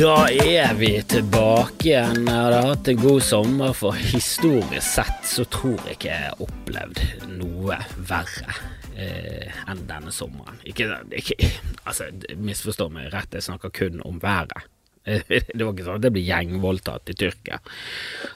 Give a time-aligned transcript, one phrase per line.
[0.00, 2.22] Da er vi tilbake igjen.
[2.24, 6.40] Jeg hadde hatt en god sommer, for historisk sett så tror jeg ikke jeg har
[6.40, 7.02] opplevd
[7.34, 7.76] noe
[8.08, 8.54] verre
[8.96, 10.56] eh, enn denne sommeren.
[10.64, 11.36] Ikke, ikke
[11.84, 14.64] Altså, misforstå meg rett, jeg snakker kun om været.
[15.56, 17.60] Det var ikke sånn at jeg ble gjengvoldtatt i Tyrkia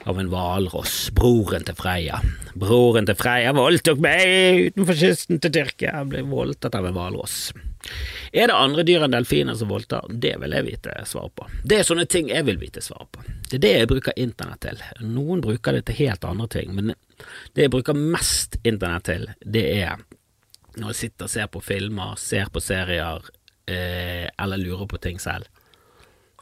[0.05, 0.95] av en hvalross.
[1.15, 2.19] Broren til Freia.
[2.59, 6.01] Broren til Freia voldtok meg utenfor kysten til Tyrkia.
[6.01, 7.39] Jeg ble voldtatt av en hvalross.
[8.35, 10.09] Er det andre dyr enn delfiner som voldtar?
[10.09, 11.47] Det vil jeg vite svar på.
[11.63, 13.23] Det er sånne ting jeg vil vite svar på.
[13.45, 14.81] Det er det jeg bruker internett til.
[15.05, 16.95] Noen bruker det til helt andre ting, men
[17.55, 20.01] det jeg bruker mest internett til, det er
[20.75, 23.29] når jeg sitter og ser på filmer, ser på serier,
[23.71, 25.47] eh, eller lurer på ting selv.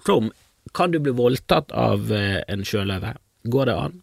[0.06, 0.32] Som
[0.74, 3.16] kan du bli voldtatt av eh, en sjøløve?
[3.52, 4.00] Går det an?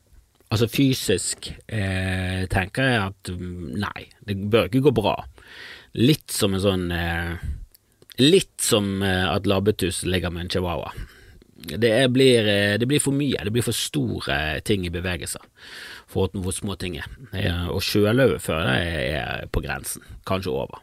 [0.51, 5.15] Altså fysisk eh, tenker jeg at mm, nei, det bør ikke gå bra.
[5.98, 7.39] Litt som en sånn eh,
[8.20, 10.91] Litt som eh, at labbetuss ligger med en chihuahua.
[11.61, 15.45] Det blir, eh, det blir, for mye, det blir for store ting i bevegelser
[16.11, 17.09] for hvor små ting er.
[17.70, 20.83] Og sjøløve føler jeg er på grensen, kanskje over.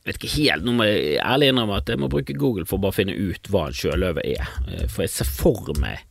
[0.00, 2.78] Jeg vet ikke helt, nå må jeg ærlig innrømme at jeg må bruke Google for
[2.78, 4.48] å bare finne ut hva en sjøløve er,
[4.88, 6.06] for jeg ser for meg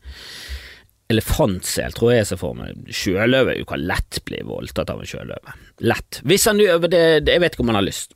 [1.09, 2.83] Elefantsel tror jeg jeg ser for meg.
[2.93, 5.55] Sjøløve du kan lett bli voldtatt av en sjøløve.
[5.81, 6.19] Lett.
[6.21, 8.13] Hvis han gjør det, Jeg vet ikke om han har lyst.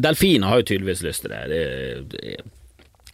[0.00, 1.42] Delfiner har jo tydeligvis lyst til det.
[1.52, 1.60] Det,
[2.14, 2.38] det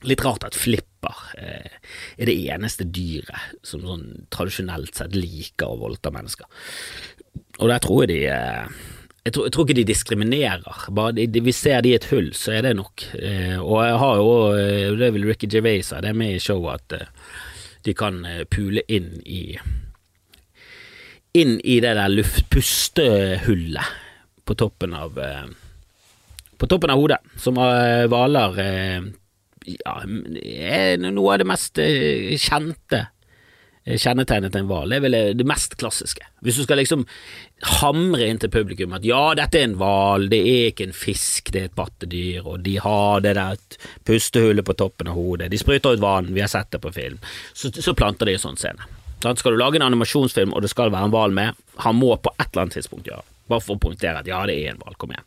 [0.07, 1.73] litt rart at flipper eh,
[2.15, 6.47] er det eneste dyret som sånn tradisjonelt sett liker å voldta mennesker.
[7.59, 8.79] Og der tror jeg de eh,
[9.29, 10.85] jeg tror, jeg tror, ikke de diskriminerer.
[10.97, 13.05] Bare de, de, vi ser de i et hull, så er det nok.
[13.19, 16.81] Eh, og jeg har jo, eh, det vil Ricky Gervais det er med i showet,
[16.81, 17.35] at eh,
[17.85, 19.43] de kan eh, pule inn i
[21.37, 23.91] Inn i det der luftpustehullet
[24.49, 25.13] på toppen av
[26.59, 28.57] På toppen av hodet, som hvaler
[29.69, 31.79] ja, er noe av det mest
[32.41, 33.03] kjente
[33.97, 34.93] kjennetegnet til en hval.
[34.93, 36.27] Er vel det mest klassiske.
[36.45, 37.07] Hvis du skal liksom
[37.81, 41.53] hamre inn til publikum at ja, dette er en hval, det er ikke en fisk,
[41.55, 45.61] det er et pattedyr, og de har det der pustehullet på toppen av hodet, de
[45.61, 47.19] spruter ut vann, vi har sett det på film,
[47.53, 48.91] så, så planter de en sånn scene.
[49.19, 52.13] Så skal du lage en animasjonsfilm, og det skal være en hval med, han må
[52.23, 54.83] på et eller annet tidspunkt gjøre bare for å poengtere at ja, det er en
[54.83, 55.27] hval, kom igjen.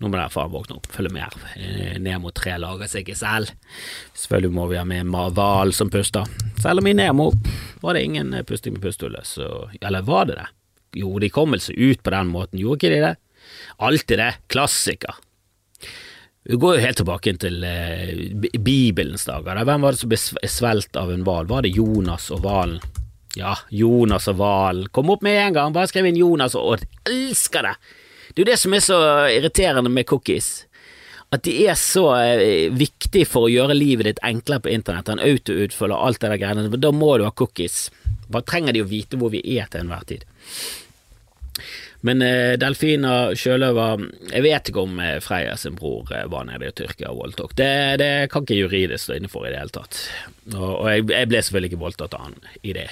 [0.00, 1.34] Nå må dere faen våkne opp, følge med.
[1.56, 3.52] Eh, Nemo 3 lager seg ikke selv.
[4.16, 6.28] Selvfølgelig må vi ha med hval som puster.
[6.62, 7.30] Selv om i Nemo
[7.82, 10.46] var det ingen eh, pusting med pustehullet, så Eller var det det?
[11.00, 13.16] Jo, de kom vel seg ut på den måten, gjorde ikke de det?
[13.78, 14.30] Alltid det.
[14.50, 15.20] Klassiker.
[16.44, 18.14] Vi går jo helt tilbake til eh,
[18.58, 19.60] Bibelens dager.
[19.68, 21.46] Hvem var det som ble svelt av en hval?
[21.50, 22.80] Var det Jonas og hvalen?
[23.38, 24.88] Ja, Jonas og hvalen.
[24.90, 26.82] Kom opp med en gang, bare skriv inn Jonas og.
[27.06, 27.76] Elsker det!
[28.30, 28.98] Det er jo det som er så
[29.30, 30.50] irriterende med cookies.
[31.30, 35.10] At de er så eh, viktige for å gjøre livet ditt enklere på internett.
[35.12, 36.80] Han autoutfølger alt det der greiene.
[36.82, 37.84] Da må du ha cookies.
[38.30, 40.26] Hva trenger de å vite hvor vi er til enhver tid?
[42.06, 46.70] Men eh, delfiner, sjøløver Jeg vet ikke om eh, Freya sin bror eh, var nede
[46.70, 47.52] i Tyrkia og voldtok.
[47.58, 47.70] Det,
[48.00, 50.00] det kan ikke juridisk stå inne for i det hele tatt.
[50.54, 52.88] Og, og jeg, jeg, ble selvfølgelig ikke voldtatt av han i det.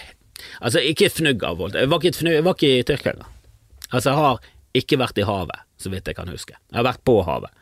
[0.61, 1.87] Altså, ikke fnugg av voldtekt.
[1.87, 3.35] Jeg var ikke, fnugg, jeg var ikke i Tyrkia engang.
[3.89, 4.47] Altså, jeg har
[4.77, 6.57] ikke vært i havet, så vidt jeg kan huske.
[6.57, 7.55] Jeg har vært på havet.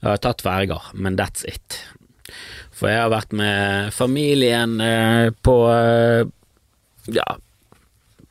[0.00, 1.78] Jeg har tatt ferger, men that's it.
[2.74, 6.24] For jeg har vært med familien eh, på eh,
[7.14, 7.36] Ja,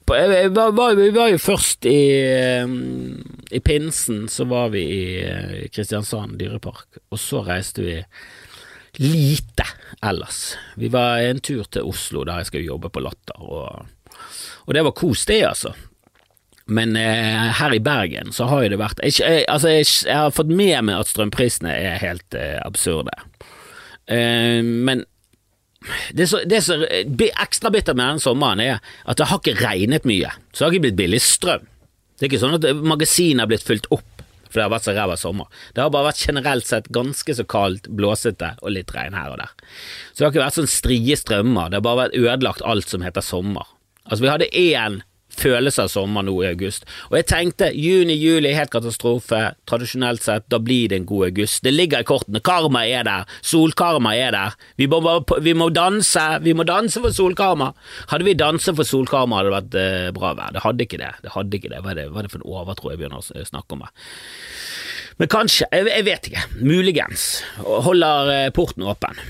[0.04, 2.74] på, jeg, var, vi var jo først i, eh,
[3.56, 5.04] i pinsen, så var vi i
[5.72, 7.96] Kristiansand dyrepark, og så reiste vi
[9.00, 9.66] lite
[10.04, 10.58] ellers.
[10.76, 14.12] Vi var en tur til Oslo der jeg skulle jobbe på Latter, og,
[14.68, 15.72] og det var kos, det, altså.
[16.66, 20.16] Men eh, her i Bergen så har jo det vært jeg, jeg, Altså, jeg, jeg,
[20.16, 23.12] har fått med meg at strømprisene er helt eh, absurde.
[24.08, 25.04] Eh, men
[26.16, 26.40] det som
[26.88, 30.32] er ekstra bittert med denne sommeren, er at det har ikke regnet mye.
[30.54, 31.68] Så det har ikke blitt billig strøm.
[32.16, 34.08] Det er ikke sånn at magasinet har blitt fylt opp
[34.54, 35.48] for det har vært så ræva sommer.
[35.74, 39.40] Det har bare vært generelt sett ganske så kaldt, blåsete og litt regn her og
[39.42, 39.54] der.
[40.12, 43.02] Så det har ikke vært sånn strie strømmer, det har bare vært ødelagt alt som
[43.02, 43.66] heter sommer.
[44.06, 45.00] Altså, vi hadde én
[45.38, 46.86] følelse av sommer nå i august.
[47.10, 49.42] Og jeg tenkte juni-juli, helt katastrofe.
[49.70, 51.64] Tradisjonelt sett, da blir det en god august.
[51.66, 52.42] Det ligger i kortene.
[52.44, 53.30] Karma er der.
[53.46, 54.58] Solkarma er der.
[54.80, 55.02] Vi må,
[55.44, 56.26] vi må danse.
[56.46, 57.72] Vi må danse for solkarma.
[58.12, 60.54] Hadde vi danset for solkarma, hadde det vært eh, bra vær.
[60.56, 61.14] Det hadde ikke det.
[61.24, 61.84] Det hadde ikke det.
[61.84, 63.96] Hva er det, hva er det for en overtro jeg begynner å snakke om her?
[65.22, 65.70] Men kanskje.
[65.72, 66.46] Jeg, jeg vet ikke.
[66.62, 67.28] Muligens.
[67.62, 69.22] Holder eh, porten åpen.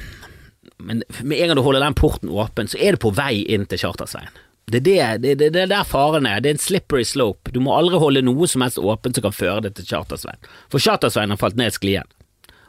[0.84, 3.68] Men med en gang du holder den porten åpen, så er du på vei inn
[3.70, 4.43] til Chartersveien.
[4.66, 6.40] Det er det, det, det, er der faren er.
[6.42, 7.52] Det er en slippery slope.
[7.52, 10.52] Du må aldri holde noe som helst åpent som kan føre deg til Chartersveien.
[10.72, 12.08] For Chartersveien har falt ned sklien.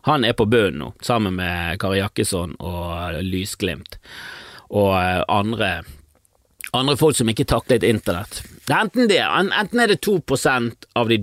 [0.04, 3.96] Han er på bunnen nå, sammen med Kari Jakkesson og Lysglimt
[4.74, 5.70] og eh, andre,
[6.76, 8.42] andre folk som ikke taklet internett.
[8.64, 11.18] Det er enten det, enten er det 2% av de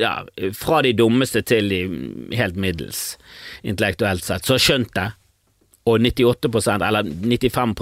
[0.00, 0.18] ja,
[0.56, 1.80] fra de dummeste til de
[2.36, 3.18] helt middels,
[3.62, 5.10] intellektuelt sett, som har skjønt det,
[5.86, 7.76] og 98% eller 95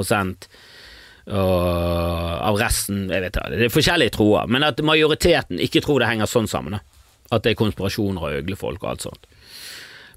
[1.25, 6.11] av resten jeg vet ikke, Det er forskjellige troer, men at majoriteten ikke tror det
[6.11, 6.77] henger sånn sammen.
[7.33, 9.27] At det er konspirasjoner og øglefolk og alt sånt.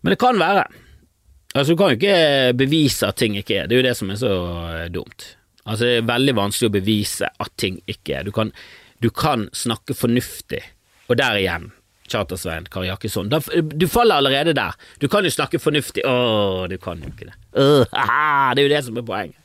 [0.04, 0.66] Men det kan være.
[1.56, 3.70] Altså, du kan jo ikke bevise at ting ikke er.
[3.70, 4.34] Det er jo det som er så
[4.76, 5.30] eh, dumt.
[5.64, 8.28] Altså, det er veldig vanskelig å bevise at ting ikke er.
[8.28, 8.52] Du kan,
[9.04, 10.62] du kan snakke fornuftig,
[11.08, 11.72] og der igjen,
[12.08, 13.32] Charter-Svein Kari Jakkesson.
[13.76, 14.76] Du faller allerede der.
[15.02, 17.36] Du kan jo snakke fornuftig Å, du kan jo ikke det.
[17.52, 17.84] Uh,
[18.56, 19.40] det er jo det som er poenget.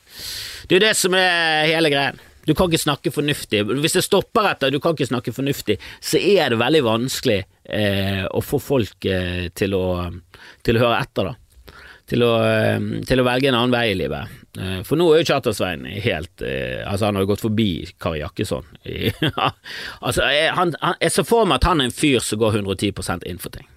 [0.68, 2.20] Det er det som er hele greien.
[2.46, 3.62] Du kan ikke snakke fornuftig.
[3.70, 8.24] Hvis det stopper etter du kan ikke snakke fornuftig, så er det veldig vanskelig eh,
[8.26, 10.08] å få folk eh, til, å,
[10.66, 11.76] til, å, høre etter, da.
[12.10, 14.40] Til å, eh, til å, velge en annen vei i livet.
[14.58, 17.70] Eh, for nå er jo Charter-Svein helt eh, Altså, han har jo gått forbi
[18.02, 18.66] Kari Jakkesson.
[19.38, 23.30] altså, jeg, han, jeg ser for meg at han er en fyr som går 110
[23.30, 23.70] inn for ting.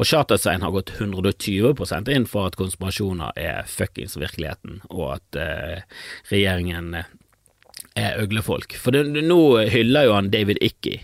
[0.00, 1.74] Og Charterstein har gått 120
[2.08, 5.82] inn for at konspirasjoner er fuckings virkeligheten, og at eh,
[6.30, 7.10] regjeringen eh,
[8.00, 8.78] er øglefolk.
[8.80, 10.96] For det, nå hyller jo han David Icky.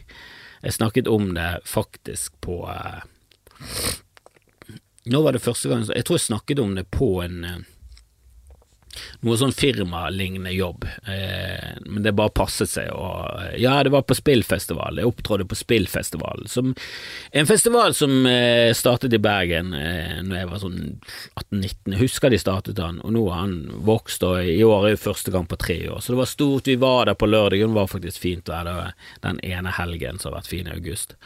[0.62, 3.04] Jeg snakket om det faktisk på eh,
[5.06, 7.60] Nå var det første gang Jeg tror jeg snakket om det på en eh,
[9.26, 12.90] noe sånn firmalignende jobb, eh, men det bare passet seg.
[12.94, 16.74] Og, ja, det var på spillfestival, jeg opptrådte på spillfestival, som
[17.32, 21.94] en festival som eh, startet i Bergen eh, når jeg var sånn 18-19.
[21.94, 23.56] Jeg husker de startet den, og nå har han
[23.86, 26.70] vokst, og i år er jo første gang på tre år, så det var stort.
[26.70, 28.66] Vi var der på lørdagen, det var faktisk fint vær
[29.22, 31.16] den ene helgen som har vært fin i august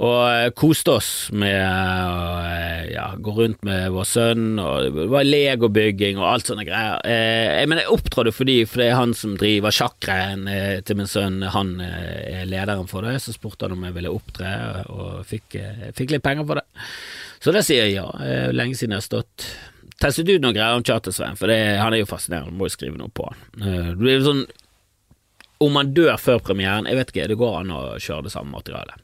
[0.00, 5.06] og eh, koste oss med å eh, ja, gå rundt med vår sønn, og det
[5.12, 7.02] var legobygging og alt sånne greier.
[7.04, 11.10] Eh, men jeg opptrådte fordi, for det er han som driver sjakkgreien eh, til min
[11.10, 14.54] sønn, han er lederen for det, så spurte han om jeg ville opptre,
[14.88, 15.58] og fikk,
[15.98, 16.66] fikk litt penger for det.
[17.42, 18.08] Så det sier jeg ja,
[18.54, 19.46] lenge siden jeg har stått
[20.02, 22.98] testet ut noen greier om Charter-Svein, for det, han er jo fascinerende, må jo skrive
[22.98, 23.44] noe på han.
[23.60, 24.44] Det blir sånn
[25.62, 28.56] om han dør før premieren, jeg vet ikke, det går an å kjøre det samme
[28.56, 28.98] materialet.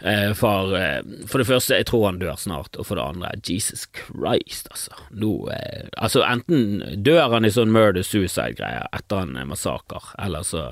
[0.00, 3.32] Eh, for, eh, for, det første, jeg tror han dør snart, og for det andre,
[3.42, 4.94] Jesus Christ, altså.
[5.10, 10.68] Nå, eh, altså enten dør han i sånn murder-suicide-greier etter en massakre, eller så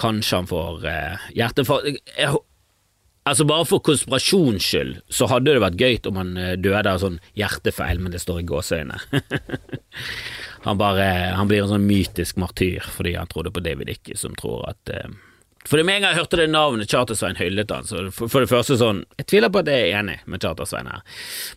[0.00, 2.00] kanskje han får eh, hjerteinfarkt.
[3.28, 6.30] Altså Bare for konspirasjons skyld så hadde det vært gøy om han
[6.64, 8.96] døde av sånn hjertefeil, men det står i gåseøyne.
[10.64, 11.04] han, bare,
[11.36, 14.94] han blir en sånn mytisk martyr fordi han trodde på David Icke, som tror at
[14.94, 15.12] eh,
[15.68, 18.50] for med en gang jeg hørte det navnet Charter-Svein hyllet han, så for, for, det
[18.50, 21.02] første sånn Jeg tviler på at jeg er enig med Charter-Svein her,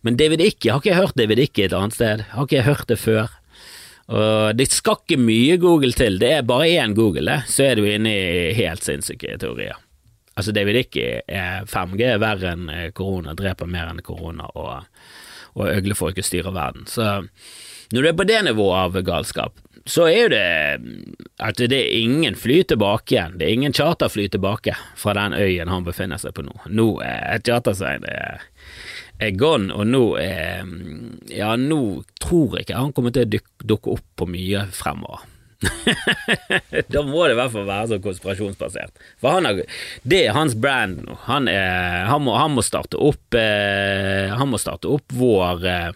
[0.06, 2.26] men David Icke, har ikke jeg hørt David Icke et annet sted?
[2.34, 3.38] Har ikke jeg hørt det før?
[4.12, 7.80] Og Det skal ikke mye Google til, det er bare én Google, det, så er
[7.80, 9.80] du inne i helt sinnssyke teorier.
[10.36, 14.88] Altså, David Icke er 5G er verre enn korona, dreper mer enn korona, og,
[15.56, 16.88] og øglefolket styrer verden.
[16.90, 17.08] Så
[17.92, 20.44] når du er på det nivået av galskap, så er jo det
[21.42, 23.38] at det er ingen fly tilbake igjen.
[23.40, 26.54] Det er ingen charterfly tilbake fra den øyen han befinner seg på nå.
[26.70, 28.46] Nå er chartersveien er,
[29.22, 30.64] er gone, og nå er
[31.34, 35.26] Ja, nå tror jeg ikke han kommer til å dukke, opp på mye fremover.
[36.94, 39.02] da må det i hvert fall være så konspirasjonsbasert.
[39.22, 39.62] For han har,
[40.02, 41.18] det er hans brand nå.
[41.28, 45.92] Han, er, han, må, han må, starte opp eh, Han må starte opp vår eh,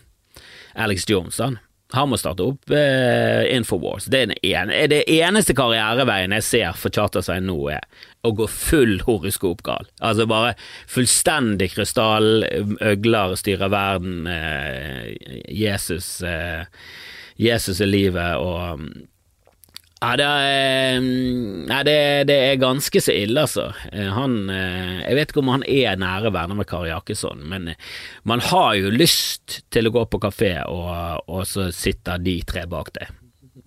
[0.86, 1.58] Alex Jones, han.
[1.96, 4.10] Han må starte opp eh, Infowars.
[4.12, 7.86] Det er den ene, det eneste karriereveien jeg ser for Chartersveien nå, er
[8.26, 9.88] å gå full horoskopgal.
[10.04, 10.54] Altså bare
[10.92, 12.46] fullstendig krystall,
[12.82, 15.12] øgler styrer verden, eh,
[15.52, 16.66] Jesus, eh,
[17.40, 18.86] Jesus er livet, og
[20.06, 21.98] ja, det er, nei, det,
[22.30, 23.70] det er ganske så ille, altså.
[23.90, 27.72] Eh, han eh, Jeg vet ikke om han er nære venner med Kari Jakkesson, men
[27.72, 27.94] eh,
[28.28, 32.68] man har jo lyst til å gå på kafé, og, og så sitter de tre
[32.70, 33.16] bak deg.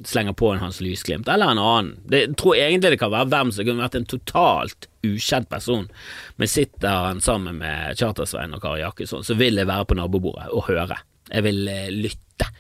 [0.07, 1.91] Slenger på en Hans Lysglimt, eller en annen.
[2.07, 5.91] Det, jeg tror egentlig det kan være hvem som kunne vært en totalt ukjent person,
[6.39, 10.53] men sitter han sammen med Charter-Svein og Kari Jakkesson, så vil jeg være på nabobordet
[10.53, 11.01] og høre.
[11.33, 11.67] Jeg vil
[11.99, 12.53] lytte.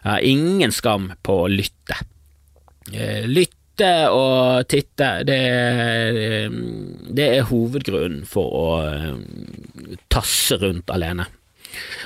[0.00, 2.00] Jeg har ingen skam på å lytte.
[2.92, 5.38] Eh, lytte og titte, det,
[7.16, 11.26] det er hovedgrunnen for å eh, tasse rundt alene.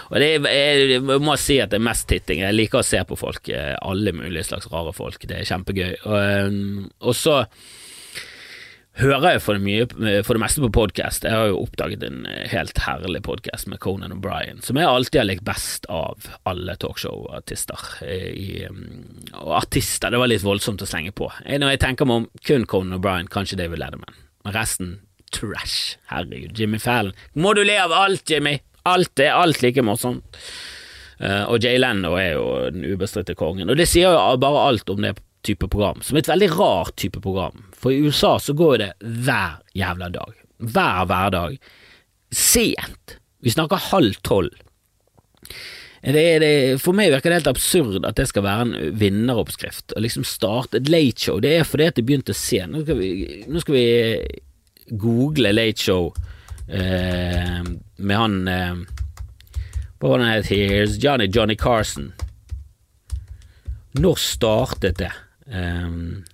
[0.08, 2.40] Og det er, jeg må si at det er mest titting.
[2.40, 5.26] Jeg liker å se på folk, eh, alle mulige slags rare folk.
[5.28, 5.98] Det er kjempegøy.
[6.08, 7.42] Og, og så
[8.98, 11.26] hører jeg for det, mye, for det meste på podkast.
[11.26, 15.28] Jeg har jo oppdaget en helt herlig podkast med Conan O'Brien, som jeg alltid har
[15.28, 17.84] likt best av alle talkshow-artister.
[19.38, 21.30] Og artister, det var litt voldsomt å slenge på.
[21.46, 24.18] Når jeg tenker meg om kun Conan O'Brien, kanskje David Letterman.
[24.46, 24.96] Men resten
[25.34, 25.98] trash.
[26.10, 27.14] Herregud, Jimmy Fallon.
[27.38, 28.58] Må du le av alt, Jimmy!
[28.88, 30.42] Alt er alt like morsomt.
[31.20, 33.68] Og Jay Leno er jo den ubestridte kongen.
[33.68, 36.96] Og det sier jo bare alt om det type program, som er et veldig rart
[36.98, 37.67] type program.
[37.78, 40.34] For i USA så går det hver jævla dag.
[40.58, 41.58] Hver hverdag.
[42.34, 43.18] Sent.
[43.40, 44.50] Vi snakker halv tolv.
[46.02, 49.94] Det, det, for meg virker det helt absurd at det skal være en vinneroppskrift.
[49.94, 51.40] Å liksom starte et late show.
[51.42, 52.74] Det er fordi at det begynte sent.
[52.74, 53.10] Nå skal vi,
[53.50, 53.86] nå skal vi
[54.98, 56.12] google late show
[56.68, 57.62] eh,
[57.96, 58.78] med han eh,
[59.98, 60.50] Hva var det han het?
[60.52, 62.12] Here's Johnny Johnny Carson.
[63.98, 65.12] Når startet det?
[65.48, 66.24] Um,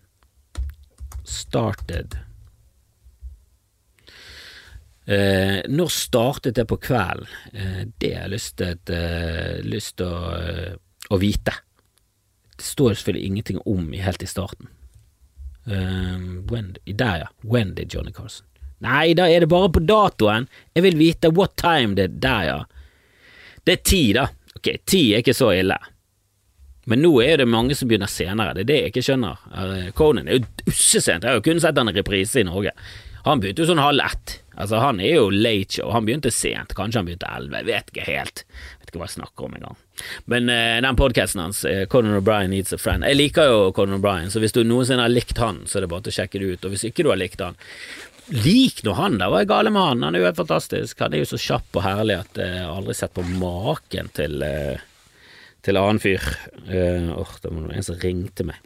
[1.35, 2.17] started
[5.07, 7.29] Eh, Når startet det på kvelden?
[7.53, 11.53] Eh, det har jeg lyst til, uh, å, å, vite.
[12.57, 14.69] Det står selvfølgelig ingenting om helt i starten.
[15.65, 17.29] when, der, ja.
[17.43, 18.47] When did Johnny Carson?
[18.85, 20.49] Nei, da er det bare på datoen.
[20.75, 22.59] Jeg vil vite what time det er der, ja.
[23.65, 24.27] Det er ti, da.
[24.57, 25.79] Ok, ti er ikke så ille.
[26.91, 29.43] Men nå er det mange som begynner senere, det er det jeg ikke skjønner.
[29.57, 32.75] Eh, Conan er jo ussesent, jeg har jo kun sett han i reprise i Norge.
[33.25, 34.39] Han begynte jo sånn halv ett.
[34.55, 37.91] Altså, han er jo late show, han begynte sent, kanskje han begynte elleve, jeg vet
[37.91, 38.45] ikke helt.
[38.45, 39.79] Jeg vet ikke hva jeg snakker om engang.
[40.31, 43.99] Men uh, den podkasten hans, uh, Conan O'Brien Needs a Friend, jeg liker jo Conan
[43.99, 46.43] O'Brien, så hvis du noensinne har likt han, så er det bare til å sjekke
[46.43, 47.59] det ut, og hvis ikke du har likt han,
[48.45, 50.05] lik nå han, da, hva er gale med han?
[50.07, 52.75] Han er jo helt fantastisk, han er jo så kjapp og herlig at jeg uh,
[52.77, 54.85] aldri sett på maken til uh,
[55.65, 56.23] til annen fyr.
[56.69, 58.61] Uh, oh, det var en som ringte meg.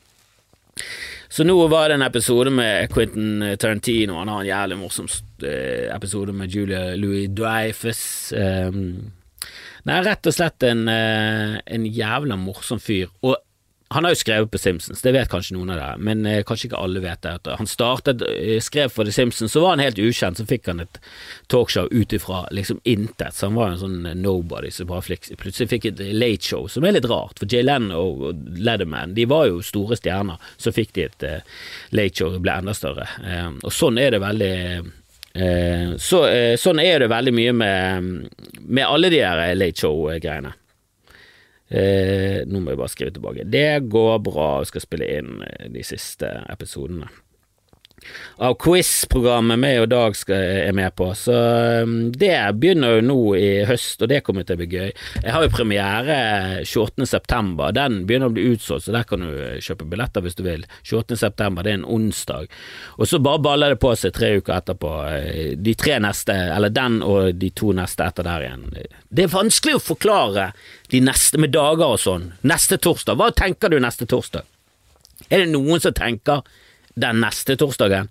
[1.28, 4.16] Så nå var det en episode med Quentin Tarantino.
[4.20, 8.32] Han har en jævlig morsom uh, episode med Julia Louis Dreyfus.
[8.32, 9.10] Um,
[9.88, 13.12] nei, rett og slett en, uh, en jævla morsom fyr.
[13.22, 13.36] Og
[13.90, 16.68] han har jo skrevet på Simpsons, det vet kanskje noen av dere, men eh, kanskje
[16.68, 17.54] ikke alle vet det.
[17.56, 20.82] Han startet, eh, skrev for The Simpsons, så var han helt ukjent, så fikk han
[20.84, 20.98] et
[21.48, 23.32] talkshow ut ifra liksom intet.
[23.38, 26.98] Så han var en sånn nobody som bare plutselig fikk et late show, som er
[26.98, 27.40] litt rart.
[27.40, 31.58] For Jay Leno og Leatherman de var jo store stjerner, så fikk de et eh,
[31.96, 33.08] late show og ble enda større.
[33.24, 34.54] eh, og sånn er det veldig
[34.84, 36.20] uh, så,
[36.60, 38.08] Sånn er det veldig mye med,
[38.60, 40.52] med alle de her late show-greiene.
[41.68, 43.44] Eh, nå må jeg bare skrive tilbake.
[43.44, 47.10] Det går bra, vi skal spille inn eh, de siste episodene
[48.38, 51.10] av quiz-programmet vi og Dag er med på.
[51.18, 51.34] Så
[51.82, 54.92] um, det begynner jo nå i høst, og det kommer til å bli gøy.
[55.22, 56.18] Jeg har jo premiere
[56.62, 57.70] 28.9.
[57.76, 59.32] Den begynner å bli utsolgt, så der kan du
[59.64, 60.66] kjøpe billetter hvis du vil.
[60.86, 62.52] 28.9., det er en onsdag.
[62.98, 64.92] Og så bare baller det på seg tre uker etterpå.
[65.12, 68.68] Eh, de tre neste, eller den og de to neste etter der igjen.
[69.08, 70.52] Det er vanskelig å forklare
[70.92, 72.30] de neste med dager og sånn.
[72.48, 74.46] Neste torsdag, hva tenker du neste torsdag?
[75.28, 76.46] Er det noen som tenker
[77.00, 78.10] den neste torsdagen.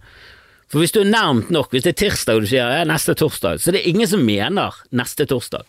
[0.68, 3.16] For hvis du er nærmt nok, hvis det er tirsdag og du sier ja, neste
[3.18, 5.64] torsdag, så det er ingen som mener neste torsdag.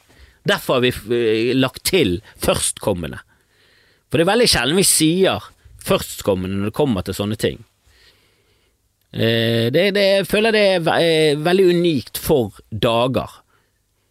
[0.48, 3.20] Derfor har vi eh, lagt til førstkommende.
[4.08, 5.50] For det er veldig sjelden vi sier
[5.88, 7.62] førstkommende når det kommer til sånne ting.
[9.12, 13.38] Eh, det, det, jeg føler det er eh, veldig unikt for dager.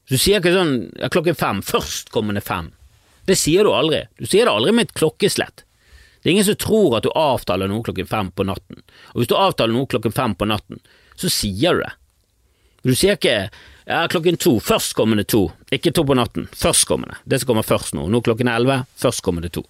[0.07, 2.71] Du sier ikke sånn ja, klokken fem, førstkommende fem.
[3.27, 4.05] Det sier du aldri.
[4.15, 5.66] Du sier det aldri med et klokkeslett.
[6.27, 8.81] Det er ingen som tror at du avtaler noe klokken fem på natten,
[9.13, 10.81] og hvis du avtaler noe klokken fem på natten,
[11.15, 11.93] så sier du det.
[12.83, 17.53] Du sier ikke ja, klokken to, førstkommende to, ikke to på natten, førstkommende, det som
[17.53, 19.63] kommer først nå, nå klokken elleve, førstkommende to.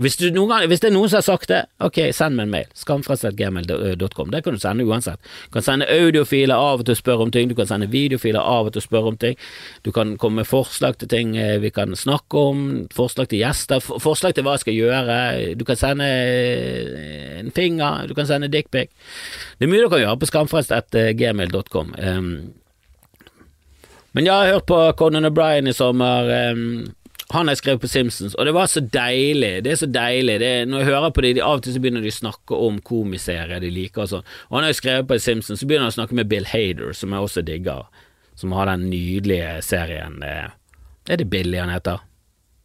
[0.00, 2.68] Hvis, gang, hvis, det er noen som har sagt det, ok, send meg en mail.
[2.78, 4.30] Skamfrelst.gmail.com.
[4.32, 5.20] Det kan du sende uansett.
[5.50, 8.40] Du kan sende audiofiler av og til og spørre om ting, du kan sende videofiler
[8.40, 9.36] av og til og spørre om ting.
[9.84, 12.62] Du kan komme med forslag til ting eh, vi kan snakke om,
[12.96, 15.18] forslag til gjester, forslag til hva jeg skal gjøre.
[15.60, 18.88] Du kan sende eh, en finger, du kan sende dickpic.
[19.58, 21.92] Det er mye du kan gjøre på skamfrelst.gmail.com.
[22.00, 22.32] Um,
[24.16, 26.32] men jeg har hørt på Conan O'Brien i sommer.
[27.30, 29.52] Han har skrevet på Simpsons, og det var så deilig.
[29.62, 30.34] Det er så deilig.
[30.42, 32.58] Er, når jeg hører på det, de, av og til så begynner de å snakke
[32.68, 34.30] om komiserier de liker og sånn.
[34.48, 36.90] Og han har jo skrevet på Simpsons, så begynner han å snakke med Bill Hader,
[36.96, 37.86] som jeg også digger.
[38.40, 40.48] Som har den nydelige serien eh,
[41.12, 42.00] Er det Billy han heter?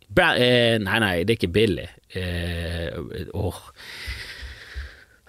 [0.08, 1.88] Bra, eh, nei, nei, det er ikke Billy.
[2.16, 3.60] Eh, åh.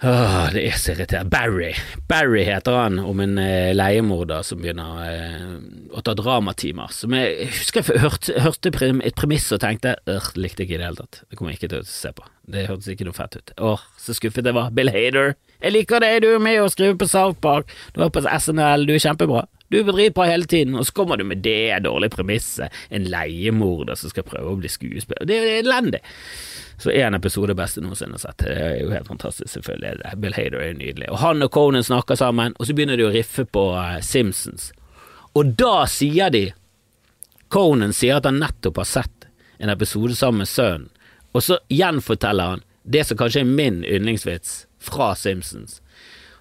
[0.03, 1.31] Åh, det er så irriterende.
[1.33, 1.71] Barry.
[2.09, 5.55] Barry heter han, om en eh, leiemorder som begynner eh,
[5.89, 6.91] å ta dramatimer.
[6.93, 10.81] Som jeg, jeg husker jeg hørte, hørte et premiss og tenkte øh, likte ikke i
[10.83, 11.23] det hele tatt.
[11.25, 12.29] Det kommer jeg ikke til å se på.
[12.45, 13.55] Det hørtes ikke noe fett ut.
[13.57, 14.69] Åh, så skuffet jeg var.
[14.77, 15.33] Bill Hader.
[15.57, 18.85] Jeg liker deg, du er med og skriver på South Park, du er på SNL,
[18.85, 19.47] du er kjempebra.
[19.73, 22.71] Du bedriver på hele tiden, og så kommer du med det dårlige premisset.
[22.93, 25.27] En leiemorder som skal prøve å bli skuespiller.
[25.27, 25.99] Det er elendig.
[26.77, 28.43] Så én episode beste noensinne har sett.
[28.45, 30.13] Det er jo helt fantastisk, selvfølgelig.
[30.21, 31.09] Bill Hader er nydelig.
[31.09, 34.69] Og han og Conan snakker sammen, og så begynner de å riffe på uh, Simpsons.
[35.33, 36.43] Og da sier de
[37.53, 40.89] Conan sier at han nettopp har sett en episode sammen med sønnen,
[41.33, 45.81] og så gjenforteller han det som kanskje er min yndlingsvits fra Simpsons.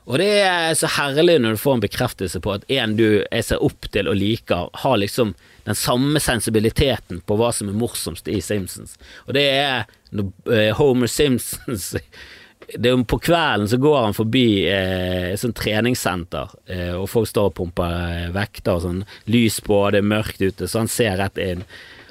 [0.06, 3.46] Og det er så herlig når du får en bekreftelse på at en du jeg
[3.48, 5.34] ser opp til og liker, har liksom
[5.66, 8.96] den samme sensibiliteten på hva som er morsomst i Simpsons.
[9.26, 11.92] Og det er når eh, Homer Simpsons
[12.74, 17.28] det er På kvelden så går han forbi eh, et sånt treningssenter, eh, og folk
[17.30, 20.90] står og pumper eh, vekter og sånn, lys på, det er mørkt ute, så han
[20.90, 21.62] ser rett inn,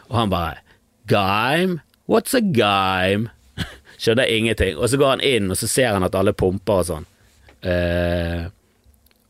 [0.08, 0.62] og han bare
[1.10, 1.82] Gime?
[2.10, 3.30] What's a gime?
[4.02, 4.78] Skjønner ingenting.
[4.78, 7.06] Og så går han inn, og så ser han at alle pumper og sånn.
[7.66, 8.48] Eh,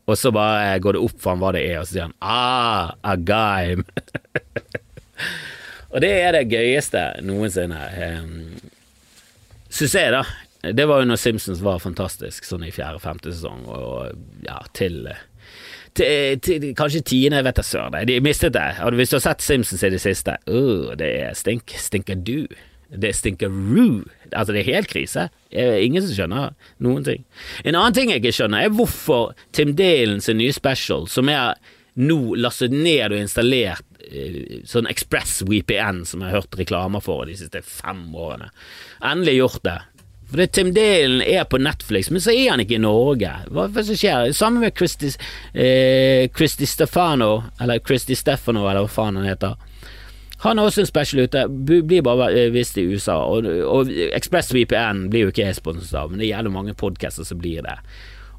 [0.06, 2.16] og så bare går det opp for han hva det er, og så sier han
[2.22, 3.82] ah, a game
[5.92, 7.80] og det er det gøyeste noensinne.
[8.22, 8.72] Um,
[9.76, 10.22] Syns jeg, da.
[10.72, 15.02] Det var jo når Simpsons var fantastisk, sånn i fjerde-femte sesong, og ja, til,
[15.96, 17.98] til, til kanskje tiende, vet jeg søren.
[18.08, 18.64] De mistet det.
[18.96, 22.46] Hvis du har sett Simpsons i det siste, uh, det er stink, stinker du.
[22.88, 25.28] Det stinker stinkeroo Altså, det er helt krise.
[25.50, 27.24] Ingen som skjønner noen ting.
[27.64, 31.54] En annen ting jeg ikke skjønner, er hvorfor Tim Dalens nye special, som er
[31.96, 37.24] nå lastet ned og installert eh, sånn Express VPN som jeg har hørt reklamer for
[37.28, 38.50] de siste fem årene,
[39.00, 39.78] endelig gjort det.
[40.26, 43.30] For det Tim Dalen er på Netflix, men så er han ikke i Norge.
[43.46, 44.32] Hva er det som skjer?
[44.34, 45.12] Sammen med Christy,
[45.54, 49.54] eh, Christy Stefano, eller Christy Stefano, eller hva faen han heter.
[50.44, 55.06] Han har også en special ute, blir bare eh, vist i USA, og, og ExpressVPN
[55.12, 57.78] blir jo ikke jeg sponset av, men det gjelder mange podcaster som blir det.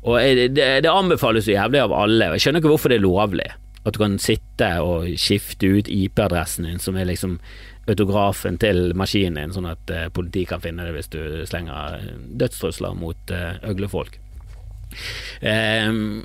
[0.08, 0.20] Og
[0.54, 3.48] det, det anbefales jo jævlig av alle, og jeg skjønner ikke hvorfor det er lovlig.
[3.88, 7.40] At du kan sitte og skifte ut IP-adressen din, som er liksom
[7.88, 12.04] autografen til maskinen din, sånn at uh, politiet kan finne det hvis du slenger
[12.40, 13.32] dødstrusler mot
[13.64, 14.20] øglefolk.
[15.42, 16.24] Um,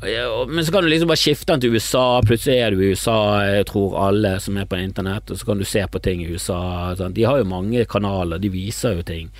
[0.00, 3.16] men så kan du liksom bare skifte den til USA, plutselig er du i USA,
[3.48, 6.28] jeg tror alle som er på internett, og så kan du se på ting i
[6.28, 6.92] USA.
[6.98, 7.16] Sant?
[7.16, 9.30] De har jo mange kanaler, de viser jo ting.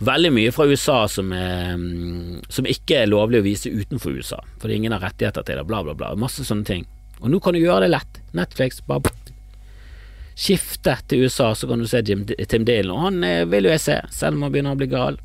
[0.00, 4.40] Veldig mye fra USA som, er, mm, som ikke er lovlig å vise utenfor USA,
[4.62, 6.14] fordi ingen har rettigheter til det, bla, bla, bla.
[6.16, 6.88] Masse sånne ting.
[7.20, 8.20] Og nå kan du gjøre det lett.
[8.36, 9.12] Netflix, bare
[10.36, 13.72] skifte til USA, så kan du se Jim, Tim Dalen, og han eh, vil jo
[13.72, 15.20] jeg se, selv om han begynner å bli gal.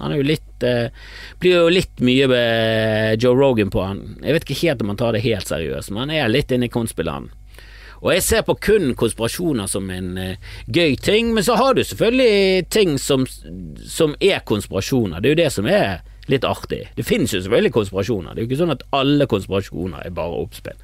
[0.00, 0.90] Han jo litt eh,
[1.42, 4.02] Blir jo litt mye med Joe Rogan på han.
[4.22, 6.70] Jeg vet ikke helt om han tar det helt seriøst, men han er litt inne
[6.70, 7.30] i konspillene.
[8.04, 11.80] Og jeg ser på kun konspirasjoner som en eh, gøy ting, men så har du
[11.84, 13.24] selvfølgelig ting som,
[13.80, 15.22] som, er konspirasjoner.
[15.22, 16.82] Det er jo det som er litt artig.
[16.96, 18.34] Det finnes jo selvfølgelig konspirasjoner.
[18.34, 20.76] Det er jo ikke sånn at alle konspirasjoner er bare oppspill.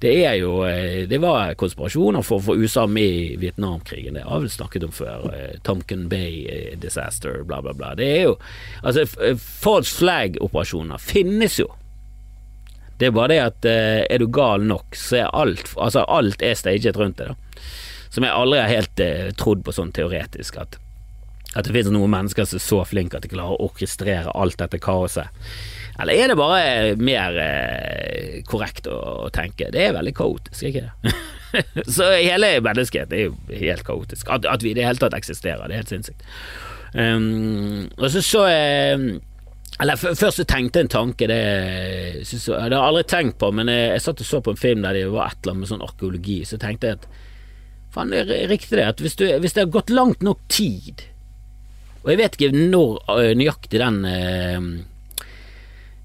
[0.00, 4.16] Det er jo eh, Det var konspirasjoner for å få USA med i Vietnamkrigen.
[4.16, 5.26] Det har vi snakket om før.
[5.36, 7.92] Eh, Tomken Bay eh, disaster, bla, bla, bla.
[7.98, 8.38] Det er jo
[8.80, 9.04] Altså,
[9.36, 11.68] false flag-operasjoner finnes jo.
[13.00, 16.56] Det er bare det at er du gal nok, så er alt Altså, alt er
[16.56, 17.62] staget rundt det, da.
[18.12, 19.02] Som jeg aldri har helt
[19.38, 20.80] trodd på sånn teoretisk, at,
[21.54, 24.58] at det finnes noen mennesker som er så flinke at de klarer å orkestrere alt
[24.60, 25.30] dette kaoset.
[26.00, 29.68] Eller er det bare mer eh, korrekt å tenke?
[29.74, 31.14] Det er veldig kaotisk, ikke det?
[31.96, 34.30] så hele mennesket er jo helt kaotisk.
[34.32, 36.24] At, at vi i det hele tatt eksisterer, det er helt sinnssykt.
[36.90, 39.20] Um, og så så jeg
[39.80, 43.48] eller Først så tenkte jeg en tanke, det, synes, det har jeg aldri tenkt på,
[43.56, 45.62] men jeg, jeg, satt og så på en film der det var et eller annet
[45.62, 47.06] med sånn arkeologi, så tenkte jeg at
[47.94, 51.06] faen, det er riktig det, at hvis, du, hvis, det har gått langt nok tid,
[52.02, 54.68] og jeg vet ikke når uh, nøyaktig den uh,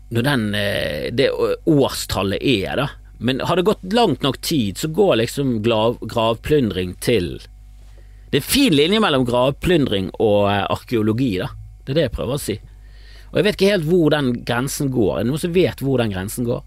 [0.10, 1.32] når den, eh, det
[1.66, 2.90] årstallet er, da.
[3.18, 7.42] Men har det gått langt nok tid, så går liksom gravplyndring til
[8.30, 11.50] Det er en fin linje mellom gravplyndring og eh, arkeologi, da.
[11.86, 12.56] Det er det jeg prøver å si.
[13.32, 15.12] Og jeg vet ikke helt hvor den grensen går.
[15.14, 16.64] Er det noen som vet hvor den grensen går?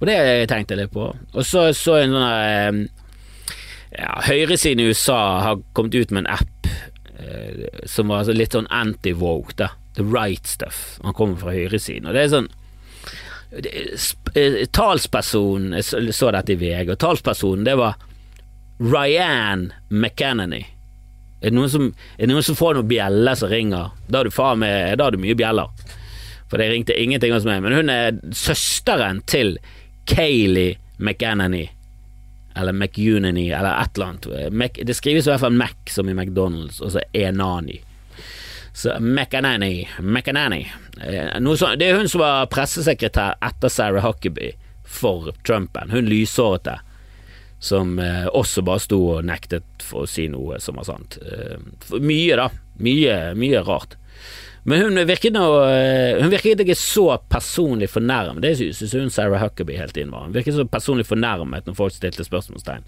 [0.00, 0.18] Og det
[0.50, 1.06] tenkte jeg litt på.
[1.14, 2.82] Og så så en sånn
[3.94, 6.68] ja, Høyresiden i USA har kommet ut med en app
[7.16, 10.98] eh, som var litt sånn anti-woke, da the right stuff.
[11.02, 12.08] Han kommer fra høyresiden.
[12.08, 12.50] Og det er sånn
[14.34, 17.98] eh, Talspersonen Jeg så dette i VG, og talspersonen det var
[18.82, 20.64] Ryan McEnany.
[21.44, 23.92] Er det, noen som, er det noen som får noen bjeller som ringer?
[24.08, 25.70] Da har du faen meg Da har du mye bjeller.
[26.50, 27.62] For det ringte ingenting hos meg.
[27.64, 29.58] Men hun er søsteren til
[30.10, 31.68] Kayleigh McEnany.
[32.56, 34.52] eller McUnany, eller et eller annet.
[34.52, 37.80] Mac, det skrives i hvert fall Mac som i McDonald's, og så Enani.
[38.74, 40.72] Så McAnany, McAnany.
[41.00, 41.40] Eh,
[41.76, 45.92] det er hun som var pressesekretær etter Sarah Huckabee for Trumpen.
[45.94, 46.80] Hun lyshårete
[47.62, 51.20] som eh, også bare sto og nektet for å si noe som var sant.
[51.22, 51.54] Eh,
[52.02, 52.48] mye, da.
[52.82, 53.94] Mye, mye rart.
[54.66, 55.70] Men hun virket, noe,
[56.18, 58.42] hun virket ikke så personlig fornærmet.
[58.42, 60.26] Det syns hun Sarah Huckabee helt inn var.
[60.26, 62.82] Hun virket så personlig fornærmet når folk stilte spørsmålstegn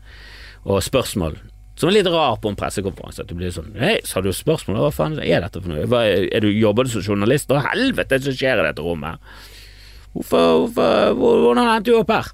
[0.66, 1.38] og spørsmål
[1.76, 3.24] som er litt rar på en pressekonferanse.
[3.24, 4.80] At du blir sånn Hei, har du spørsmål?
[4.86, 5.84] Hva faen er dette for noe?
[5.90, 7.52] Hva, er du, jobber som journalist?
[7.52, 9.20] Hva helvete som skjer i dette rommet?
[10.16, 12.32] Hvorfor, hvorfor, hvordan endte du opp her?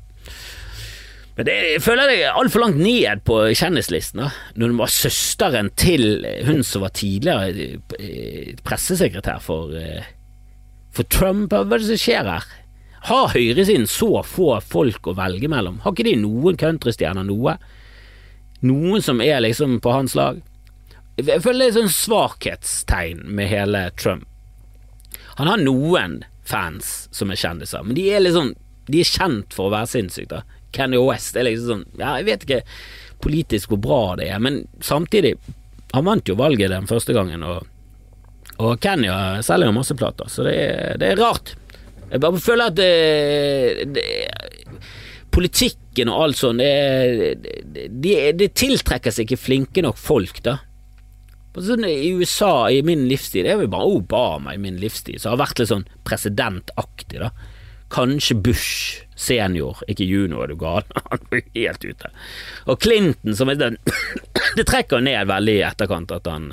[1.33, 4.20] Men det, jeg føler er altfor langt ned på kjendislisten.
[4.20, 10.11] da Når du var søsteren til hun som var tidligere eh, pressesekretær for, eh,
[10.92, 11.50] for Trump.
[11.50, 12.50] Hva er det som skjer her?
[13.09, 15.81] Har høyresiden så få folk å velge mellom?
[15.83, 17.57] Har ikke de noen countrystjerner noe?
[18.66, 20.40] Noen som er liksom på hans lag.
[21.20, 24.27] Jeg føler det er sånn svakhetstegn med hele Trump.
[25.37, 28.55] Han har noen fans som er kjendiser, men de er liksom
[28.90, 30.40] De er kjent for å være sinnssyke.
[30.75, 32.62] Kenny West er liksom sånn Ja, jeg vet ikke
[33.22, 35.37] politisk hvor bra det er, men samtidig
[35.94, 37.68] Han vant jo valget den første gangen, og,
[38.59, 39.12] og Kenny
[39.44, 41.53] selger jo masse plater, så det er, det er rart.
[42.09, 44.07] Jeg bare føler at det, det
[45.33, 50.59] politikken og alt sånt, det, det, det, tiltrekker seg ikke flinke nok folk, da.
[51.53, 55.35] Sånn, I USA i min livstid, det er jo bare Obama i min livstid som
[55.35, 57.33] har vært litt sånn presidentaktig, da.
[57.92, 60.87] Kanskje Bush senior, ikke junior, er du gal?
[61.11, 62.12] Han var helt ute.
[62.64, 63.77] Og Clinton, som er den
[64.57, 66.51] Det trekker ned veldig i etterkant at han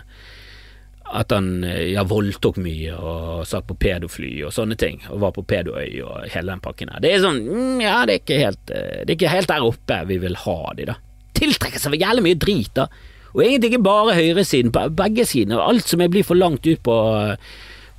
[1.12, 5.34] at han eh, ja, voldtok mye og satt på pedofly og sånne ting, og var
[5.36, 7.02] på pedoøy og hele den pakken her.
[7.04, 9.68] Det er sånn, mm, ja, det er ikke helt, eh, det er ikke helt der
[9.68, 10.98] oppe vi vil ha de, da.
[11.40, 12.88] Tiltrekker seg jævlig mye drit, da.
[13.34, 15.62] Og egentlig ikke bare høyresiden, begge sider.
[15.62, 17.36] Alt som blir for langt ut på uh,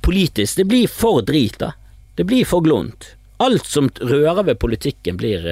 [0.03, 1.71] politisk, det blir for drit, da.
[2.19, 3.13] Det blir for glunt.
[3.41, 5.47] Alt som rører ved politikken, blir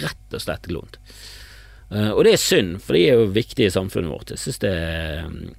[0.00, 0.96] rett og slett glunt.
[1.88, 4.32] Uh, og det er synd, for de er jo viktige i samfunnet vårt.
[4.34, 4.72] Jeg, det,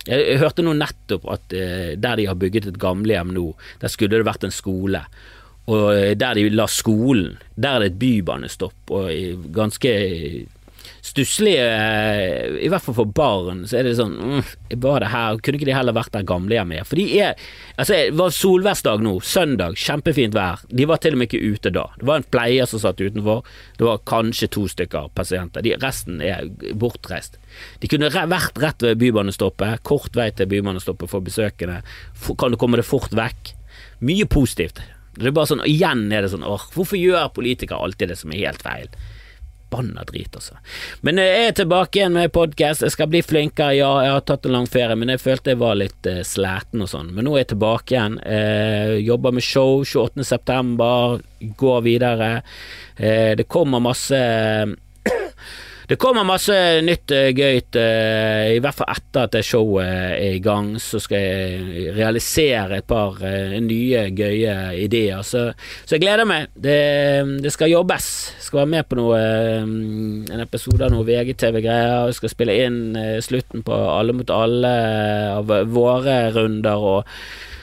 [0.05, 3.47] jeg, jeg hørte nå nettopp at uh, der de har bygget et gamlehjem nå,
[3.81, 5.01] der skulle det vært en skole.
[5.69, 9.09] Og uh, der de la skolen, der er det et bybanestopp, og
[9.55, 9.95] ganske
[11.05, 11.65] stusslige
[12.63, 14.51] I hvert fall for barn, så er det sånn mm,
[14.83, 15.39] Var det her?
[15.43, 16.87] Kunne ikke de heller vært der gamlehjemmet?
[16.89, 17.39] For de er
[17.79, 20.65] Altså, det var solværsdag nå, søndag, kjempefint vær.
[20.67, 21.85] De var til og med ikke ute da.
[21.95, 23.45] Det var en pleier som satt utenfor.
[23.79, 25.63] Det var kanskje to stykker pasienter.
[25.63, 27.39] De, resten er bortreist.
[27.79, 29.79] De kunne vært rett ved bybanestoppet.
[29.87, 31.79] Kort vei til bybanestoppet for besøkende.
[32.35, 33.53] Kan du komme deg fort vekk?
[34.03, 34.83] Mye positivt.
[35.15, 38.35] Det er bare sånn, Igjen er det sånn åh, hvorfor gjør politikere alltid det som
[38.35, 38.91] er helt feil?
[39.69, 40.55] Forbanna drit, altså.
[41.01, 42.81] Men jeg er tilbake igjen med podkast.
[42.81, 43.75] Jeg skal bli flinkere.
[43.77, 46.81] Ja, jeg har tatt en lang ferie, men jeg følte jeg var litt uh, sliten
[46.81, 47.13] og sånn.
[47.13, 48.19] Men nå er jeg tilbake igjen.
[48.19, 51.53] Uh, jobber med show 28.9.
[51.57, 52.31] Går videre.
[52.99, 54.19] Uh, det kommer masse
[55.89, 56.53] det kommer masse
[56.85, 60.71] nytt uh, gøyt, uh, i hvert fall etter at showet er i gang.
[60.81, 65.25] Så skal jeg realisere et par nye, gøye ideer.
[65.25, 65.47] Så,
[65.83, 66.49] så, jeg gleder meg.
[66.53, 66.79] Det,
[67.43, 68.09] det skal jobbes.
[68.37, 69.19] Jeg skal være med på noe,
[69.59, 72.09] en episode av noe VGTV-greier.
[72.09, 72.81] Jeg skal spille inn
[73.25, 74.73] slutten på Alle mot alle
[75.35, 76.89] av våre runder.
[76.93, 77.07] og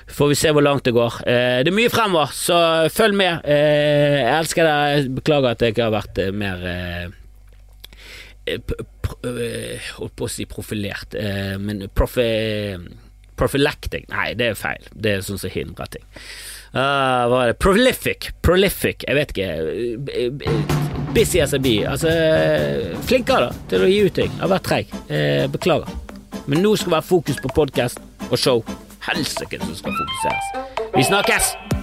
[0.08, 1.20] får vi se hvor langt det går.
[1.26, 2.58] Eh, det er mye fremover, så
[2.92, 3.44] følg med.
[3.44, 5.12] Eh, jeg elsker deg.
[5.20, 7.25] Beklager at jeg ikke har vært mer eh, Eh, eh,
[9.96, 12.76] holdt på å si profilert, eh, men profi,
[13.36, 14.86] prophylactic Nei, det er feil.
[14.94, 16.06] Det er sånn som hindrer ting.
[16.76, 17.58] Uh, hva er det?
[17.62, 18.30] Prolific.
[18.44, 19.06] Prolific.
[19.06, 19.46] Jeg vet ikke.
[21.16, 21.86] Busy as a bee.
[21.88, 22.12] Altså,
[23.08, 24.32] flinkere da til å gi ut ting.
[24.34, 24.92] Jeg har vært treig.
[25.08, 25.88] Eh, beklager.
[26.46, 28.76] Men nå skal det være fokus på podkast og show.
[29.06, 30.52] Helsike, som skal fokuseres.
[30.96, 31.75] Vi snakkes!